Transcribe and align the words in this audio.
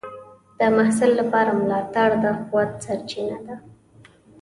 د 0.59 0.59
محصل 0.75 1.11
لپاره 1.21 1.51
ملاتړ 1.59 2.09
د 2.23 2.25
قوت 2.47 2.71
سرچینه 2.85 3.37
ده. 3.45 3.55